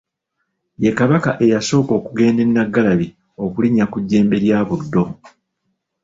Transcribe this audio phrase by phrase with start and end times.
[0.83, 3.07] Ye Kabaka eyasooka okugenda e Naggalabi
[3.43, 5.03] okulinnya ku jjembe lya Buddo.